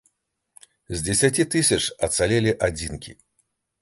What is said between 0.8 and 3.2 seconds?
З дзесяці тысяч ацалелі адзінкі.